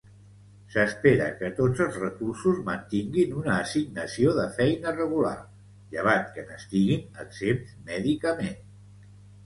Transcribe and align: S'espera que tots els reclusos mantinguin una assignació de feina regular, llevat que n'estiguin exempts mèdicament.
S'espera 0.75 1.27
que 1.41 1.49
tots 1.59 1.83
els 1.85 1.99
reclusos 2.03 2.63
mantinguin 2.71 3.37
una 3.43 3.53
assignació 3.67 4.33
de 4.41 4.49
feina 4.59 4.97
regular, 4.99 5.37
llevat 5.95 6.29
que 6.39 6.51
n'estiguin 6.51 7.25
exempts 7.27 7.81
mèdicament. 7.93 8.63